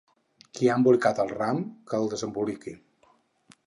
[0.57, 1.63] Qui ha embolicat el ram,
[1.93, 2.79] que el desemboliqui.